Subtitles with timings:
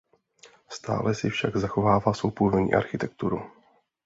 [0.69, 3.51] Stále si však zachovává svou původní architekturu.